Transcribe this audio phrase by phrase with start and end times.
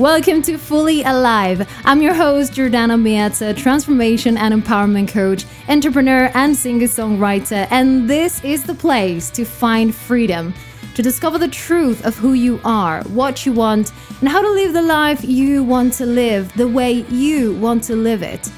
[0.00, 1.70] Welcome to Fully Alive.
[1.84, 7.68] I'm your host, Jordana Miazza, transformation and empowerment coach, entrepreneur, and singer songwriter.
[7.70, 10.54] And this is the place to find freedom,
[10.94, 14.72] to discover the truth of who you are, what you want, and how to live
[14.72, 18.50] the life you want to live the way you want to live it.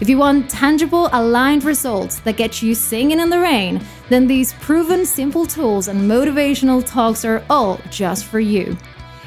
[0.00, 4.52] If you want tangible, aligned results that get you singing in the rain, then these
[4.54, 8.76] proven simple tools and motivational talks are all just for you.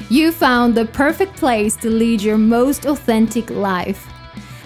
[0.08, 4.06] You found the perfect place to lead your most authentic life.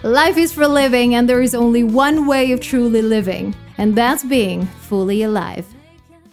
[0.03, 4.25] Life is for living, and there is only one way of truly living, and that's
[4.25, 5.67] being fully alive.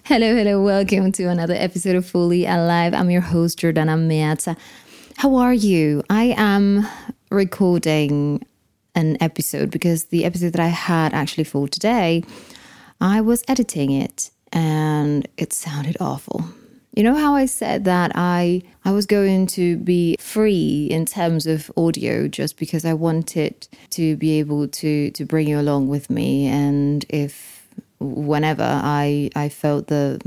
[0.03, 2.93] Hello, hello, welcome to another episode of Fully Alive.
[2.93, 4.57] I'm your host, Jordana Meazza.
[5.17, 6.03] How are you?
[6.09, 6.87] I am
[7.29, 8.45] recording
[8.95, 12.23] an episode because the episode that I had actually for today,
[13.01, 16.45] I was editing it and it sounded awful.
[16.95, 21.47] You know how I said that I I was going to be free in terms
[21.47, 26.11] of audio just because I wanted to be able to to bring you along with
[26.11, 26.45] me?
[26.45, 27.67] And if
[27.99, 30.21] whenever I I felt the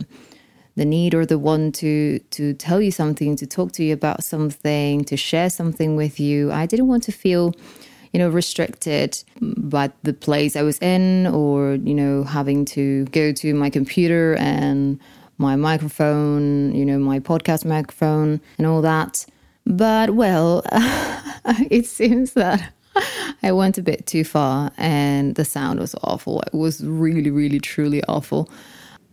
[0.75, 4.25] the need or the want to to tell you something, to talk to you about
[4.25, 7.55] something, to share something with you, I didn't want to feel
[8.13, 13.31] you know, restricted by the place I was in or, you know, having to go
[13.33, 14.99] to my computer and
[15.39, 19.27] my microphone, you know, my podcast microphone and all that.
[19.67, 20.63] But well,
[21.71, 22.73] it seems that
[23.43, 26.41] I went a bit too far and the sound was awful.
[26.43, 28.51] It was really, really, truly awful.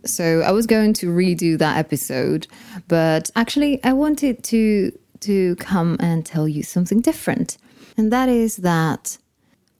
[0.04, 2.46] So I was going to redo that episode,
[2.88, 7.56] but actually I wanted to to come and tell you something different.
[7.96, 9.16] And that is that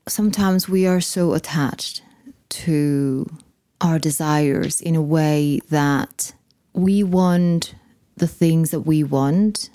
[0.08, 2.03] sometimes we are so attached
[2.48, 3.29] to
[3.80, 6.33] our desires in a way that
[6.72, 7.75] we want
[8.17, 9.70] the things that we want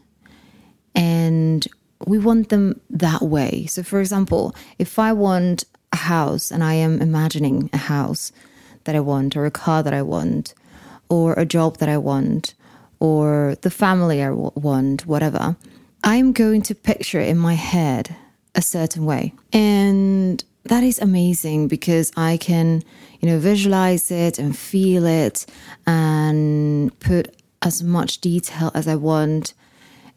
[0.96, 1.68] and
[2.06, 3.66] we want them that way.
[3.66, 8.32] So, for example, if I want a house and I am imagining a house
[8.86, 10.54] that I want, or a car that I want,
[11.10, 12.54] or a job that I want,
[13.00, 15.56] or the family I want, whatever,
[16.04, 18.16] I'm going to picture it in my head
[18.56, 19.34] a certain way.
[19.52, 22.84] And that is amazing because I can,
[23.20, 25.48] you know, visualize it and feel it
[25.88, 29.56] and put as much detail as I want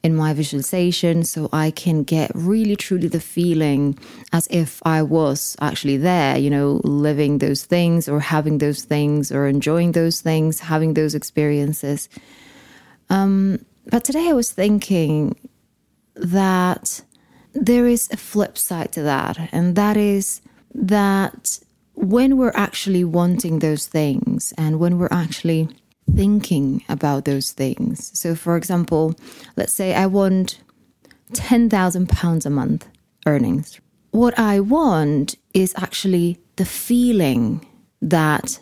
[0.03, 3.99] in my visualization so I can get really truly the feeling
[4.33, 9.33] as if I was actually there, you know, living those things or having those things
[9.33, 12.11] or enjoying those things, having those experiences.
[13.09, 15.35] Um, but today I was thinking
[16.15, 17.03] that
[17.55, 20.41] there is a flip side to that, and that is
[20.75, 21.59] that
[21.95, 25.69] when we're actually wanting those things and when we're actually
[26.15, 28.19] thinking about those things.
[28.19, 29.15] So, for example,
[29.57, 30.61] let's say I want
[31.33, 32.89] £10,000 a month
[33.27, 33.81] earnings.
[34.11, 37.67] What I want is actually the feeling
[38.01, 38.59] that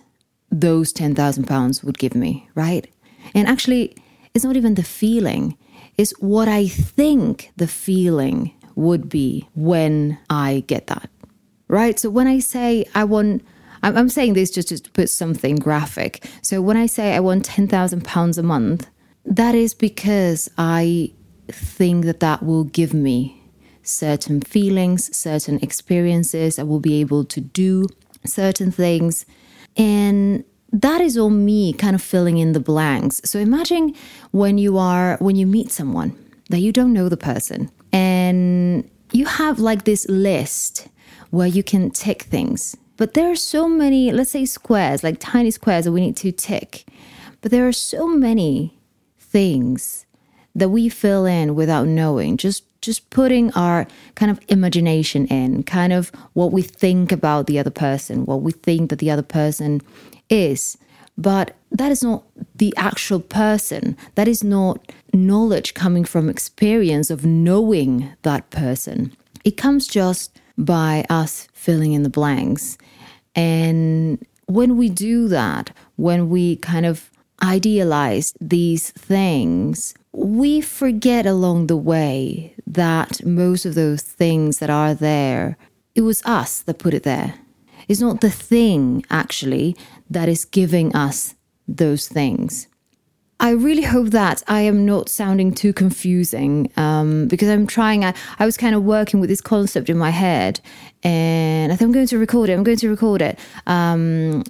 [0.50, 2.88] those £10,000 would give me, right?
[3.34, 3.96] And actually,
[4.34, 5.56] it's not even the feeling,
[5.96, 11.08] it's what I think the feeling would be when I get that.
[11.68, 11.98] Right?
[11.98, 13.44] So when I say I want
[13.82, 16.24] I'm saying this just to put something graphic.
[16.42, 18.90] So when I say I want £10,000 a month,
[19.24, 21.12] that is because I
[21.48, 23.42] think that that will give me
[23.82, 26.58] certain feelings, certain experiences.
[26.58, 27.86] I will be able to do
[28.26, 29.24] certain things.
[29.76, 33.20] And that is all me kind of filling in the blanks.
[33.24, 33.94] So imagine
[34.30, 36.16] when you are, when you meet someone
[36.50, 40.88] that you don't know the person and you have like this list
[41.30, 42.76] where you can tick things.
[42.96, 46.32] But there are so many, let's say squares, like tiny squares that we need to
[46.32, 46.84] tick.
[47.40, 48.78] But there are so many
[49.18, 50.04] things
[50.54, 55.92] that we fill in without knowing, just just putting our kind of imagination in, kind
[55.92, 59.80] of what we think about the other person, what we think that the other person
[60.30, 60.78] is.
[61.18, 62.24] But that is not
[62.54, 63.96] the actual person.
[64.14, 69.16] That is not knowledge coming from experience of knowing that person.
[69.44, 72.76] It comes just by us filling in the blanks.
[73.34, 77.10] And when we do that, when we kind of
[77.42, 84.94] idealize these things, we forget along the way that most of those things that are
[84.94, 85.56] there,
[85.94, 87.34] it was us that put it there.
[87.88, 89.76] It's not the thing actually
[90.08, 91.34] that is giving us
[91.66, 92.66] those things.
[93.40, 98.04] I really hope that I am not sounding too confusing um, because I'm trying.
[98.04, 100.60] I, I was kind of working with this concept in my head,
[101.02, 102.52] and I think I'm going to record it.
[102.52, 103.38] I'm going to record it.
[103.66, 104.44] Um,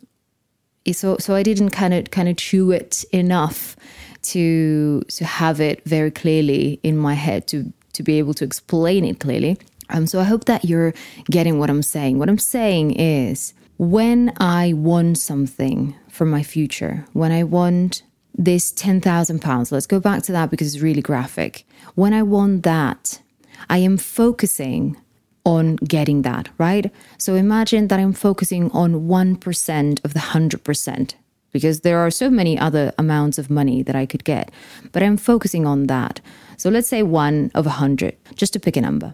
[0.92, 3.76] so so I didn't kind of kind of chew it enough
[4.22, 9.04] to to have it very clearly in my head to to be able to explain
[9.04, 9.56] it clearly.
[9.90, 10.94] Um, so I hope that you're
[11.30, 12.18] getting what I'm saying.
[12.18, 18.02] What I'm saying is when I want something for my future, when I want
[18.34, 21.66] this 10,000 pounds, let's go back to that because it's really graphic.
[21.94, 23.20] When I want that,
[23.68, 24.96] I am focusing
[25.44, 26.92] on getting that, right?
[27.18, 31.14] So imagine that I'm focusing on 1% of the 100%
[31.52, 34.50] because there are so many other amounts of money that I could get,
[34.92, 36.20] but I'm focusing on that.
[36.56, 39.12] So let's say one of a 100, just to pick a number.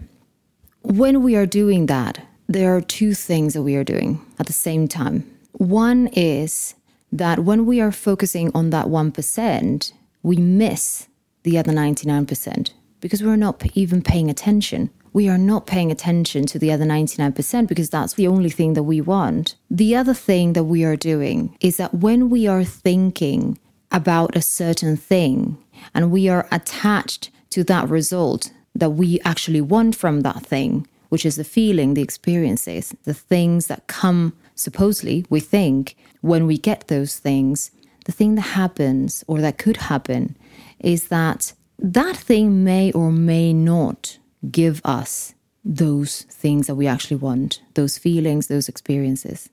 [0.82, 4.52] When we are doing that, there are two things that we are doing at the
[4.52, 5.28] same time.
[5.52, 6.74] One is
[7.18, 9.92] that when we are focusing on that 1%,
[10.22, 11.08] we miss
[11.42, 14.90] the other 99% because we're not even paying attention.
[15.12, 18.82] We are not paying attention to the other 99% because that's the only thing that
[18.82, 19.54] we want.
[19.70, 23.58] The other thing that we are doing is that when we are thinking
[23.92, 25.56] about a certain thing
[25.94, 30.86] and we are attached to that result that we actually want from that thing,
[31.16, 36.58] which is the feeling, the experiences, the things that come, supposedly, we think, when we
[36.58, 37.70] get those things,
[38.04, 40.36] the thing that happens or that could happen
[40.78, 44.18] is that that thing may or may not
[44.50, 45.32] give us
[45.64, 49.48] those things that we actually want, those feelings, those experiences.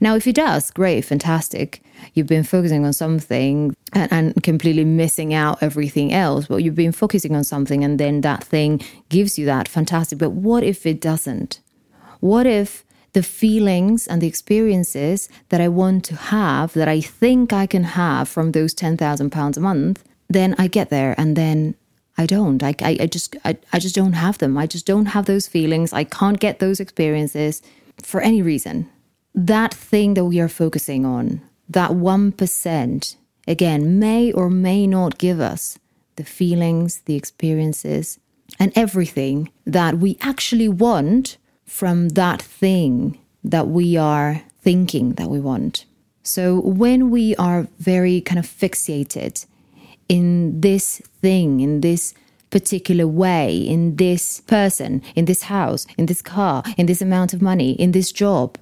[0.00, 1.82] Now, if it does, great, fantastic.
[2.14, 6.46] You've been focusing on something and, and, completely missing out everything else.
[6.46, 10.18] But you've been focusing on something and then that thing gives you that, fantastic.
[10.18, 11.60] But what if it doesn't?
[12.20, 17.52] What if the feelings and the experiences that I want to have, that I think
[17.52, 21.74] I can have from those £10,000 a month, then I get there and then
[22.18, 22.62] I don't.
[22.62, 24.58] I, I, I just I, I just don't have them.
[24.58, 25.92] I just don't have those feelings.
[25.92, 27.62] I can't get those experiences
[28.02, 28.88] for any reason.
[29.34, 33.16] That thing that we are focusing on, that 1%,
[33.48, 35.78] again, may or may not give us
[36.16, 38.18] the feelings, the experiences,
[38.58, 45.40] and everything that we actually want from that thing that we are thinking that we
[45.40, 45.86] want.
[46.22, 49.46] So when we are very kind of fixated
[50.08, 52.14] in this thing, in this
[52.50, 57.40] particular way, in this person, in this house, in this car, in this amount of
[57.40, 58.58] money, in this job,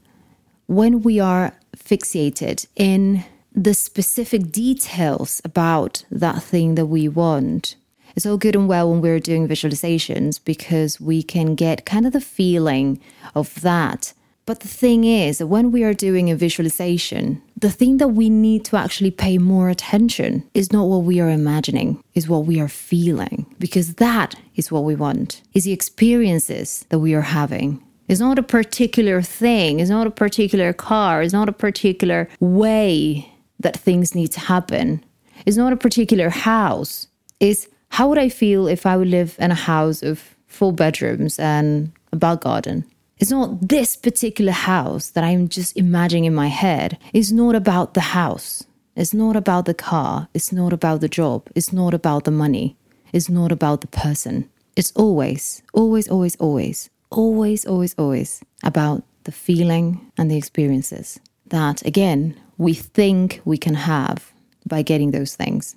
[0.70, 7.75] when we are fixated in the specific details about that thing that we want,
[8.14, 12.12] it's all good and well when we're doing visualizations because we can get kind of
[12.12, 13.00] the feeling
[13.34, 14.12] of that
[14.50, 18.64] but the thing is, when we are doing a visualization, the thing that we need
[18.64, 22.67] to actually pay more attention is not what we are imagining, is what we are
[22.67, 27.81] feeling, because that is what we want, is the experiences that we are having.
[28.10, 33.32] It's not a particular thing, it's not a particular car, it's not a particular way
[33.60, 35.04] that things need to happen.
[35.46, 37.06] It's not a particular house.
[37.38, 41.38] It's how would I feel if I would live in a house of four bedrooms
[41.38, 42.84] and a back garden?
[43.18, 46.98] It's not this particular house that I'm just imagining in my head.
[47.12, 48.64] It's not about the house.
[48.96, 50.26] It's not about the car.
[50.34, 51.48] It's not about the job.
[51.54, 52.76] It's not about the money.
[53.12, 54.50] It's not about the person.
[54.74, 61.84] It's always, always, always, always, always, always, always about the feeling and the experiences that,
[61.86, 64.32] again, we think we can have
[64.66, 65.76] by getting those things.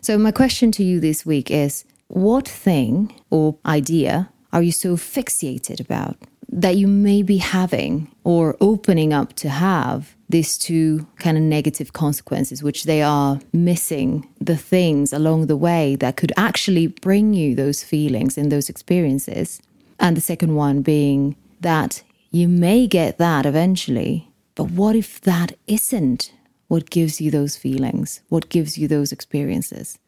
[0.00, 4.96] So, my question to you this week is what thing or idea are you so
[4.96, 6.16] fixated about?
[6.54, 11.92] that you may be having or opening up to have these two kind of negative
[11.92, 17.56] consequences, which they are missing the things along the way that could actually bring you
[17.56, 19.60] those feelings and those experiences.
[19.98, 25.56] And the second one being that you may get that eventually, but what if that
[25.66, 26.32] isn't
[26.68, 29.98] what gives you those feelings, what gives you those experiences?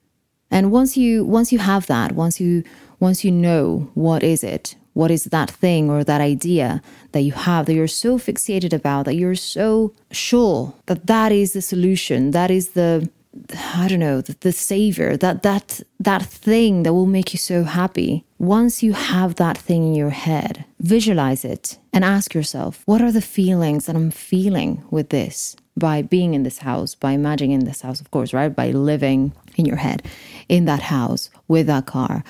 [0.50, 2.62] And once you once you have that, once you
[3.00, 6.80] once you know what is it, what is that thing or that idea
[7.12, 11.52] that you have that you're so fixated about, that you're so sure that that is
[11.52, 13.08] the solution, that is the
[13.74, 17.64] I don't know, the, the savior, that that that thing that will make you so
[17.64, 18.24] happy.
[18.38, 23.12] Once you have that thing in your head, visualize it and ask yourself, what are
[23.12, 25.56] the feelings that I'm feeling with this?
[25.78, 28.54] By being in this house, by imagining in this house, of course, right?
[28.54, 30.02] By living in your head
[30.48, 32.24] in that house with that car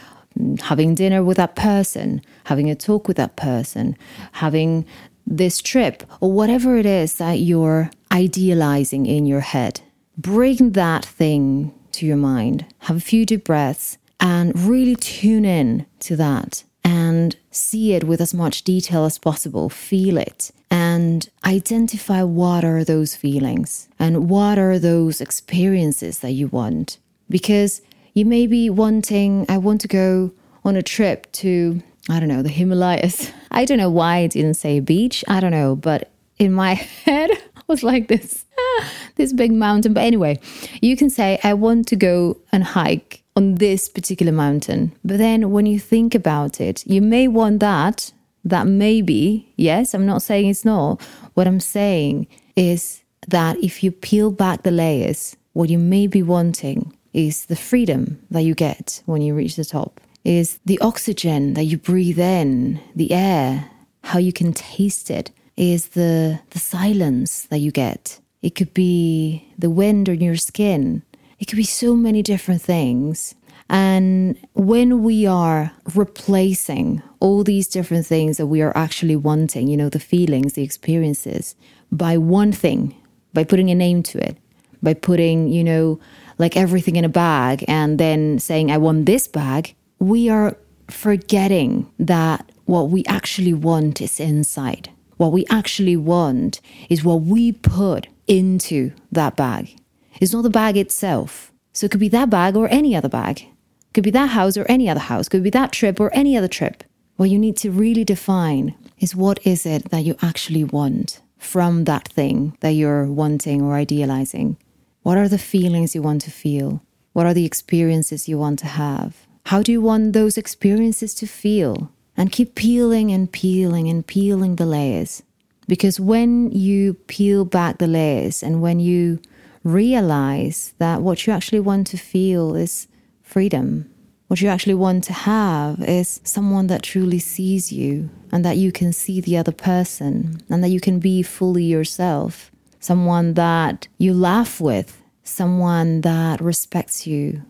[0.61, 3.97] having dinner with that person, having a talk with that person,
[4.33, 4.85] having
[5.27, 9.81] this trip, or whatever it is that you're idealizing in your head.
[10.19, 12.65] Bring that thing to your mind.
[12.81, 18.21] Have a few deep breaths and really tune in to that and see it with
[18.21, 19.69] as much detail as possible.
[19.69, 26.49] Feel it and identify what are those feelings and what are those experiences that you
[26.49, 26.99] want.
[27.29, 27.83] Because
[28.15, 30.33] you may be wanting, I want to go
[30.65, 33.31] on a trip to, I don't know, the Himalayas.
[33.51, 35.25] I don't know why I didn't say beach.
[35.29, 37.31] I don't know, but in my head
[37.69, 38.45] was like this
[39.17, 39.95] this big mountain.
[39.95, 40.39] But anyway,
[40.81, 44.93] you can say, I want to go and hike on this particular mountain.
[45.05, 48.13] But then when you think about it, you may want that.
[48.45, 51.03] That maybe, yes, I'm not saying it's not.
[51.35, 56.23] What I'm saying is that if you peel back the layers, what you may be
[56.23, 61.55] wanting is the freedom that you get when you reach the top, is the oxygen
[61.55, 63.69] that you breathe in, the air,
[64.05, 68.21] how you can taste it, is the, the silence that you get.
[68.43, 71.03] It could be the wind on your skin.
[71.39, 73.35] It could be so many different things.
[73.69, 79.77] And when we are replacing all these different things that we are actually wanting, you
[79.77, 81.57] know, the feelings, the experiences,
[81.91, 82.95] by one thing,
[83.33, 84.37] by putting a name to it,
[84.83, 85.99] by putting, you know,
[86.39, 90.57] like everything in a bag and then saying, I want this bag, we are
[90.89, 94.91] forgetting that what we actually want is inside.
[95.17, 99.77] What we actually want is what we put into that bag.
[100.21, 101.53] It's not the bag itself.
[101.73, 103.43] So it could be that bag or any other bag.
[103.43, 105.27] It could be that house or any other house.
[105.27, 106.85] It could be that trip or any other trip.
[107.17, 111.85] What you need to really define is what is it that you actually want from
[111.85, 114.57] that thing that you're wanting or idealizing.
[115.03, 116.83] What are the feelings you want to feel?
[117.13, 119.27] What are the experiences you want to have?
[119.47, 121.91] How do you want those experiences to feel?
[122.17, 125.23] And keep peeling and peeling and peeling the layers.
[125.69, 129.21] Because when you peel back the layers and when you
[129.65, 132.87] realize that what you actually want to feel is
[133.23, 133.91] freedom,
[134.29, 138.73] what you actually want to have is someone that truly sees you and that you
[138.73, 144.15] can see the other person and that you can be fully yourself, someone that you
[144.15, 147.43] laugh with, someone that respects you,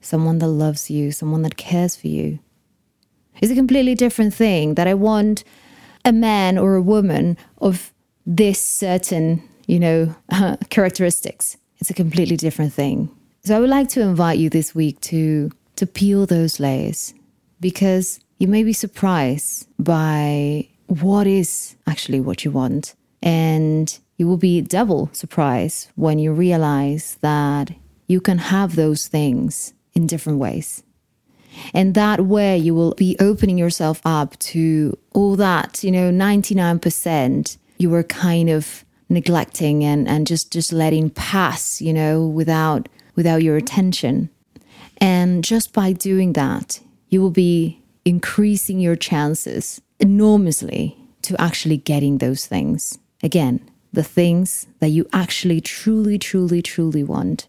[0.00, 2.38] someone that loves you, someone that cares for you
[3.40, 5.44] is a completely different thing that I want
[6.04, 7.92] a man or a woman of
[8.26, 10.14] this certain, you know,
[10.70, 11.56] characteristics.
[11.78, 13.10] It's a completely different thing.
[13.44, 17.14] So I would like to invite you this week to to peel those layers
[17.60, 24.36] because you may be surprised by what is actually what you want and you will
[24.36, 27.70] be double surprised when you realize that
[28.08, 30.82] you can have those things in different ways.
[31.74, 37.58] And that way you will be opening yourself up to all that, you know, 99%
[37.78, 43.42] you were kind of neglecting and, and just, just letting pass, you know, without without
[43.42, 44.30] your attention.
[44.98, 52.18] And just by doing that, you will be increasing your chances enormously to actually getting
[52.18, 52.98] those things.
[53.22, 57.48] Again, the things that you actually truly, truly, truly want.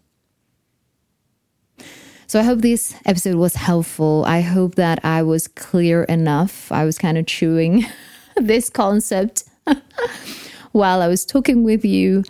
[2.30, 4.24] So I hope this episode was helpful.
[4.24, 6.70] I hope that I was clear enough.
[6.70, 7.86] I was kind of chewing
[8.36, 9.42] this concept
[10.70, 12.22] while I was talking with you.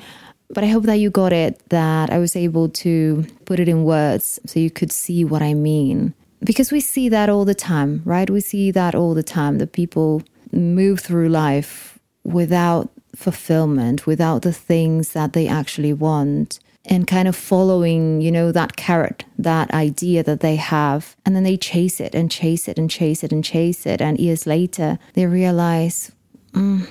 [0.48, 3.84] But I hope that you got it, that I was able to put it in
[3.84, 6.14] words so you could see what I mean.
[6.42, 8.30] Because we see that all the time, right?
[8.30, 14.52] We see that all the time that people move through life without fulfillment, without the
[14.54, 20.22] things that they actually want and kind of following, you know, that carrot, that idea
[20.22, 21.14] that they have.
[21.24, 24.00] And then they chase it and chase it and chase it and chase it.
[24.00, 26.12] And years later, they realize,
[26.52, 26.86] mm,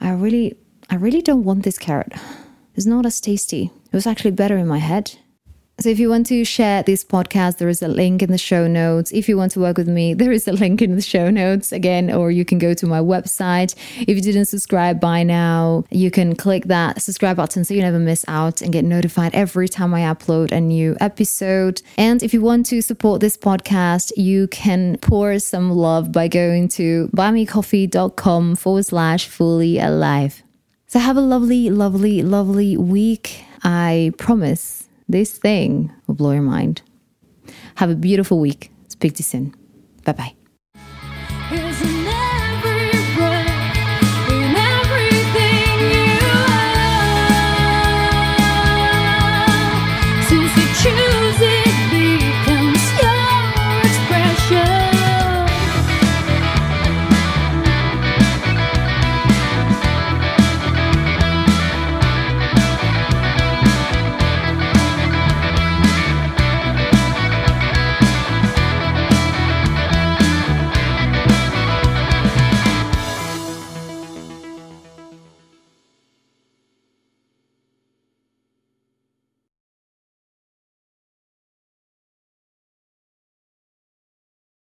[0.00, 0.56] I really,
[0.90, 2.12] I really don't want this carrot.
[2.74, 3.70] It's not as tasty.
[3.90, 5.16] It was actually better in my head.
[5.80, 8.66] So, if you want to share this podcast, there is a link in the show
[8.66, 9.12] notes.
[9.12, 11.70] If you want to work with me, there is a link in the show notes
[11.70, 13.76] again, or you can go to my website.
[14.00, 18.00] If you didn't subscribe by now, you can click that subscribe button so you never
[18.00, 21.80] miss out and get notified every time I upload a new episode.
[21.96, 26.66] And if you want to support this podcast, you can pour some love by going
[26.70, 30.42] to buymecoffee.com forward slash fully alive.
[30.88, 33.44] So, have a lovely, lovely, lovely week.
[33.62, 36.82] I promise this thing will blow your mind.
[37.76, 38.70] Have a beautiful week.
[38.88, 39.54] Speak to you soon.
[40.04, 40.37] Bye bye.